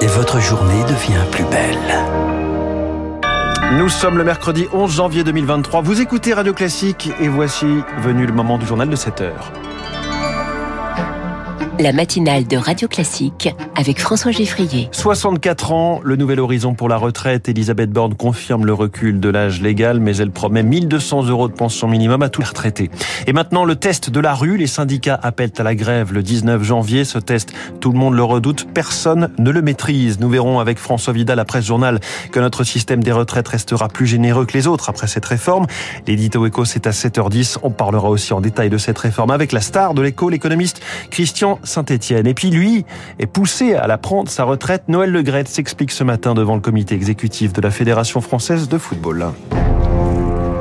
[0.00, 1.76] Et votre journée devient plus belle.
[3.76, 5.82] Nous sommes le mercredi 11 janvier 2023.
[5.82, 7.66] Vous écoutez Radio Classique et voici
[7.98, 9.52] venu le moment du journal de 7 heures.
[11.82, 14.88] La matinale de Radio Classique avec François Geffrier.
[14.92, 17.48] 64 ans, le nouvel horizon pour la retraite.
[17.48, 21.88] Elisabeth Borne confirme le recul de l'âge légal, mais elle promet 1200 euros de pension
[21.88, 22.88] minimum à tous les retraités.
[23.26, 24.56] Et maintenant, le test de la rue.
[24.56, 27.04] Les syndicats appellent à la grève le 19 janvier.
[27.04, 28.68] Ce test, tout le monde le redoute.
[28.72, 30.20] Personne ne le maîtrise.
[30.20, 31.98] Nous verrons avec François Vidal après ce journal
[32.30, 35.66] que notre système des retraites restera plus généreux que les autres après cette réforme.
[36.06, 37.56] L'édito éco, c'est à 7h10.
[37.64, 40.80] On parlera aussi en détail de cette réforme avec la star de l'éco, l'économiste
[41.10, 42.26] Christian Saint-Etienne.
[42.26, 42.84] Et puis lui
[43.18, 44.84] est poussé à la prendre sa retraite.
[44.88, 49.26] Noël Legrette s'explique ce matin devant le comité exécutif de la Fédération française de football.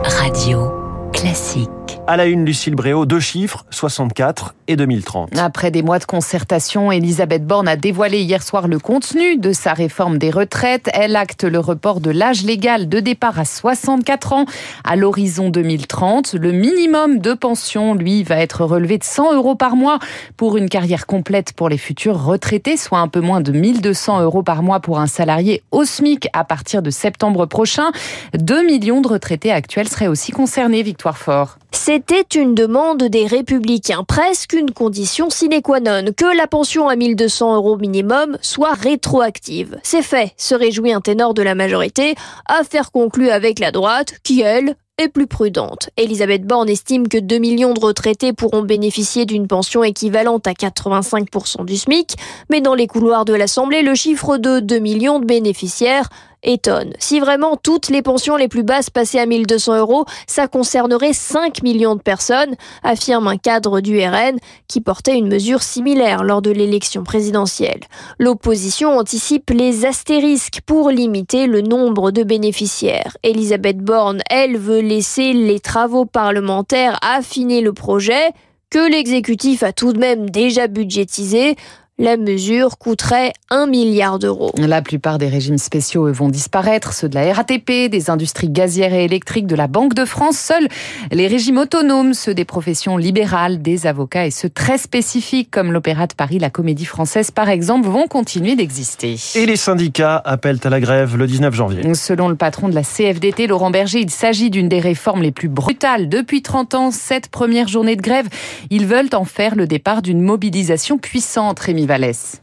[0.03, 0.71] Radio
[1.13, 1.80] classique.
[2.11, 5.29] À la une, Lucille Bréau, deux chiffres, 64 et 2030.
[5.37, 9.71] Après des mois de concertation, Elisabeth Borne a dévoilé hier soir le contenu de sa
[9.71, 10.89] réforme des retraites.
[10.93, 14.45] Elle acte le report de l'âge légal de départ à 64 ans
[14.83, 16.33] à l'horizon 2030.
[16.33, 19.99] Le minimum de pension, lui, va être relevé de 100 euros par mois
[20.35, 24.43] pour une carrière complète pour les futurs retraités, soit un peu moins de 1200 euros
[24.43, 27.93] par mois pour un salarié au SMIC à partir de septembre prochain.
[28.37, 31.57] 2 millions de retraités actuels seraient aussi concernés, Victoire Fort.
[31.83, 36.95] C'était une demande des républicains, presque une condition sine qua non, que la pension à
[36.95, 39.79] 1200 euros minimum soit rétroactive.
[39.81, 42.13] C'est fait, se réjouit un ténor de la majorité,
[42.45, 45.89] affaire conclue avec la droite, qui elle est plus prudente.
[45.97, 51.65] Elisabeth Borne estime que 2 millions de retraités pourront bénéficier d'une pension équivalente à 85%
[51.65, 52.15] du SMIC,
[52.51, 56.09] mais dans les couloirs de l'Assemblée, le chiffre de 2 millions de bénéficiaires
[56.43, 56.93] étonne.
[56.99, 61.63] Si vraiment toutes les pensions les plus basses passaient à 1200 euros, ça concernerait 5
[61.63, 66.51] millions de personnes, affirme un cadre du RN qui portait une mesure similaire lors de
[66.51, 67.81] l'élection présidentielle.
[68.19, 73.17] L'opposition anticipe les astérisques pour limiter le nombre de bénéficiaires.
[73.23, 78.31] Elisabeth Borne, elle, veut laisser les travaux parlementaires affiner le projet
[78.69, 81.55] que l'exécutif a tout de même déjà budgétisé.
[82.01, 84.51] La mesure coûterait 1 milliard d'euros.
[84.57, 89.05] La plupart des régimes spéciaux vont disparaître, ceux de la RATP, des industries gazières et
[89.05, 90.35] électriques, de la Banque de France.
[90.35, 90.67] Seuls
[91.11, 96.07] les régimes autonomes, ceux des professions libérales, des avocats et ceux très spécifiques comme l'Opéra
[96.07, 99.17] de Paris, la Comédie Française par exemple, vont continuer d'exister.
[99.35, 101.93] Et les syndicats appellent à la grève le 19 janvier.
[101.93, 105.49] Selon le patron de la CFDT, Laurent Berger, il s'agit d'une des réformes les plus
[105.49, 106.89] brutales depuis 30 ans.
[106.89, 108.27] Cette première journée de grève,
[108.71, 111.90] ils veulent en faire le départ d'une mobilisation puissante, Rémi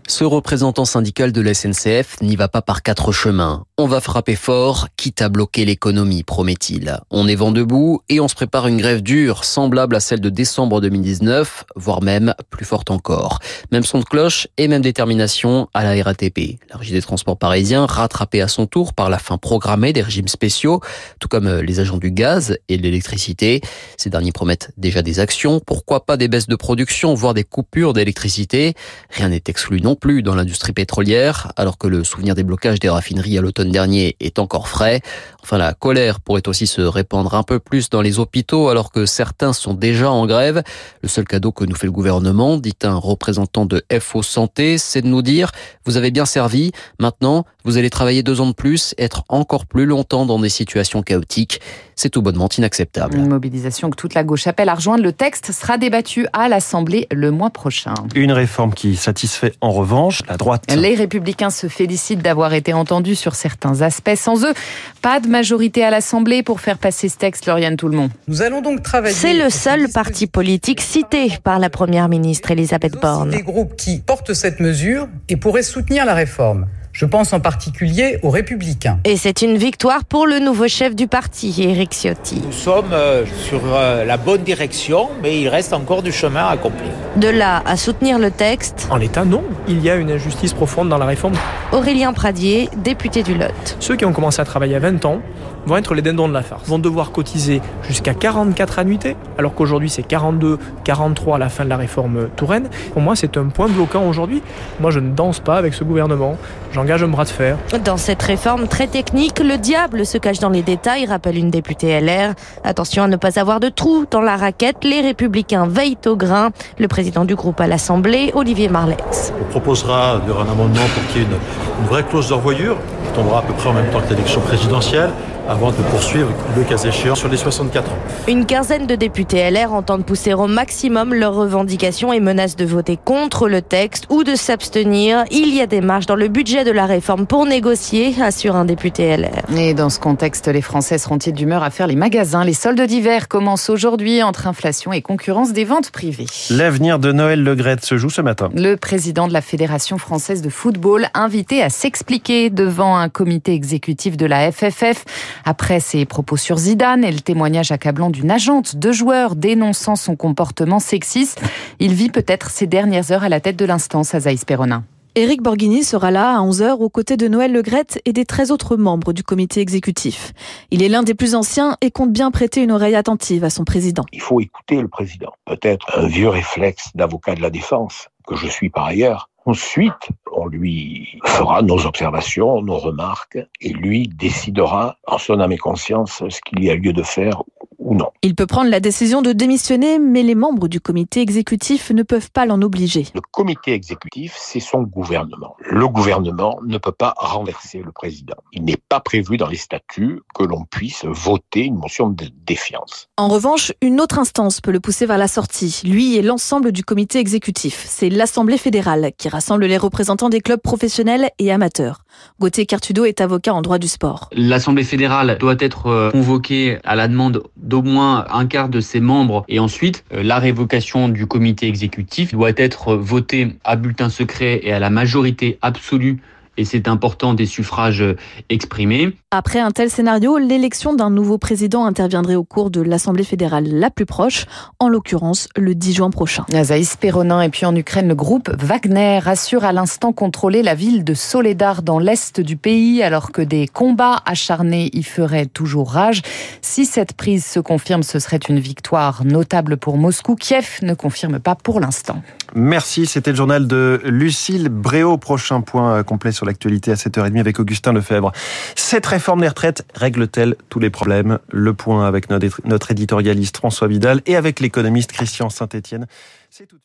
[0.06, 3.64] ce représentant syndical de la SNCF n'y va pas par quatre chemins.
[3.78, 6.98] On va frapper fort, quitte à bloquer l'économie, promet-il.
[7.10, 10.28] On est vent debout et on se prépare une grève dure, semblable à celle de
[10.28, 13.38] décembre 2019, voire même plus forte encore.
[13.72, 16.58] Même son de cloche et même détermination à la RATP.
[16.68, 20.28] La Régie des Transports parisiens, rattrapée à son tour par la fin programmée des régimes
[20.28, 20.80] spéciaux,
[21.20, 23.62] tout comme les agents du gaz et de l'électricité.
[23.96, 27.94] Ces derniers promettent déjà des actions, pourquoi pas des baisses de production, voire des coupures
[27.94, 28.74] d'électricité.
[29.10, 32.88] Rien n'est exclu non plus dans l'industrie pétrolière, alors que le souvenir des blocages des
[32.88, 35.00] raffineries à l'automne dernier est encore frais.
[35.42, 39.06] Enfin, la colère pourrait aussi se répandre un peu plus dans les hôpitaux, alors que
[39.06, 40.62] certains sont déjà en grève.
[41.02, 45.02] Le seul cadeau que nous fait le gouvernement, dit un représentant de FO Santé, c'est
[45.02, 45.52] de nous dire,
[45.84, 49.86] vous avez bien servi, maintenant, vous allez travailler deux ans de plus, être encore plus
[49.86, 51.60] longtemps dans des situations chaotiques.
[52.00, 53.16] C'est tout bonnement inacceptable.
[53.16, 55.02] Une mobilisation que toute la gauche appelle à rejoindre.
[55.02, 57.92] Le texte sera débattu à l'Assemblée le mois prochain.
[58.14, 60.62] Une réforme qui satisfait en revanche la droite.
[60.76, 64.14] Les républicains se félicitent d'avoir été entendus sur certains aspects.
[64.14, 64.54] Sans eux,
[65.02, 68.12] pas de majorité à l'Assemblée pour faire passer ce texte, Lauriane Tout-le-Monde.
[68.28, 69.16] Nous allons donc travailler.
[69.16, 73.30] C'est le seul parti politique cité par la première ministre Elisabeth Borne.
[73.30, 76.68] Des groupes qui portent cette mesure et pourraient soutenir la réforme.
[76.98, 78.98] Je pense en particulier aux Républicains.
[79.04, 82.42] Et c'est une victoire pour le nouveau chef du parti, Éric Ciotti.
[82.44, 86.50] Nous sommes euh, sur euh, la bonne direction, mais il reste encore du chemin à
[86.50, 86.90] accomplir.
[87.14, 88.88] De là à soutenir le texte.
[88.90, 89.44] En l'état, non.
[89.68, 91.34] Il y a une injustice profonde dans la réforme.
[91.70, 93.76] Aurélien Pradier, député du Lot.
[93.78, 95.20] Ceux qui ont commencé à travailler à 20 ans
[95.66, 96.66] vont être les dindons de la farce.
[96.66, 101.70] Vont devoir cotiser jusqu'à 44 annuités, alors qu'aujourd'hui c'est 42, 43 à la fin de
[101.70, 102.68] la réforme Touraine.
[102.92, 104.42] Pour moi, c'est un point bloquant aujourd'hui.
[104.80, 106.36] Moi, je ne danse pas avec ce gouvernement.
[106.72, 107.56] J'engage un bras de fer.
[107.84, 112.00] Dans cette réforme très technique, le diable se cache dans les détails, rappelle une députée
[112.00, 112.34] LR.
[112.64, 114.84] Attention à ne pas avoir de trous dans la raquette.
[114.84, 116.50] Les républicains veillent au grain.
[116.78, 119.32] Le président du groupe à l'Assemblée, Olivier Marlex.
[119.40, 121.36] On proposera un amendement pour qu'il y ait une,
[121.82, 122.76] une vraie clause de revoyure,
[123.06, 125.10] qui tombera à peu près en même temps que l'élection présidentielle
[125.48, 127.96] avant de poursuivre le cas échéant sur les 64 ans.
[128.28, 132.98] Une quinzaine de députés LR entendent pousser au maximum leurs revendications et menacent de voter
[133.02, 135.24] contre le texte ou de s'abstenir.
[135.30, 138.66] Il y a des marges dans le budget de la réforme pour négocier, assure un
[138.66, 139.56] député LR.
[139.56, 142.44] Et dans ce contexte, les Français seront-ils d'humeur à faire les magasins?
[142.44, 146.26] Les soldes d'hiver commencent aujourd'hui entre inflation et concurrence des ventes privées.
[146.50, 148.50] L'avenir de Noël Legrette se joue ce matin.
[148.54, 154.18] Le président de la Fédération française de football invité à s'expliquer devant un comité exécutif
[154.18, 155.04] de la FFF
[155.44, 160.16] après ses propos sur Zidane et le témoignage accablant d'une agente de joueurs dénonçant son
[160.16, 161.40] comportement sexiste.
[161.78, 164.84] Il vit peut-être ses dernières heures à la tête de l'instance, Azaïs Perronin.
[165.14, 168.76] Éric Borghini sera là à 11h aux côtés de Noël Legrette et des 13 autres
[168.76, 170.32] membres du comité exécutif.
[170.70, 173.64] Il est l'un des plus anciens et compte bien prêter une oreille attentive à son
[173.64, 174.04] président.
[174.12, 175.32] Il faut écouter le président.
[175.44, 179.28] Peut-être un vieux réflexe d'avocat de la défense, que je suis par ailleurs.
[179.44, 185.58] Ensuite, on lui fera nos observations, nos remarques, et lui décidera en son âme et
[185.58, 187.42] conscience ce qu'il y a lieu de faire
[187.88, 188.10] ou non.
[188.22, 192.30] Il peut prendre la décision de démissionner, mais les membres du comité exécutif ne peuvent
[192.30, 193.06] pas l'en obliger.
[193.14, 195.56] Le comité exécutif, c'est son gouvernement.
[195.60, 198.36] Le gouvernement ne peut pas renverser le président.
[198.52, 203.08] Il n'est pas prévu dans les statuts que l'on puisse voter une motion de défiance.
[203.16, 205.82] En revanche, une autre instance peut le pousser vers la sortie.
[205.84, 207.84] Lui et l'ensemble du comité exécutif.
[207.88, 212.04] C'est l'Assemblée fédérale qui rassemble les représentants des clubs professionnels et amateurs.
[212.40, 214.28] Gauthier Cartudo est avocat en droit du sport.
[214.32, 219.44] L'Assemblée fédérale doit être convoquée à la demande d'au moins un quart de ses membres
[219.48, 224.78] et ensuite la révocation du comité exécutif doit être votée à bulletin secret et à
[224.78, 226.20] la majorité absolue
[226.58, 228.04] et c'est important des suffrages
[228.50, 229.16] exprimés.
[229.30, 233.90] Après un tel scénario, l'élection d'un nouveau président interviendrait au cours de l'Assemblée fédérale la
[233.90, 234.46] plus proche,
[234.80, 236.44] en l'occurrence le 10 juin prochain.
[236.52, 241.04] Azaïs Perronin et puis en Ukraine, le groupe Wagner assure à l'instant contrôler la ville
[241.04, 246.22] de Soledar dans l'est du pays alors que des combats acharnés y feraient toujours rage.
[246.60, 250.34] Si cette prise se confirme, ce serait une victoire notable pour Moscou.
[250.34, 252.20] Kiev ne confirme pas pour l'instant.
[252.54, 255.18] Merci, c'était le journal de Lucille Bréau.
[255.18, 258.32] Prochain point complet sur l'actualité à 7h30 avec Augustin Lefebvre.
[258.74, 261.38] Cette réforme des retraites règle-t-elle tous les problèmes?
[261.50, 266.06] Le point avec notre éditorialiste François Vidal et avec l'économiste Christian Saint-Etienne.
[266.50, 266.78] C'est tout